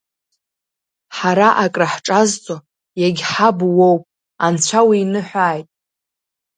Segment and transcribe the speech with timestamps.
[1.17, 2.55] Ҳара акраҳҿазҵо,
[3.01, 4.01] иагьҳабу уоуп,
[4.45, 5.67] Анцәа уиныҳәааит!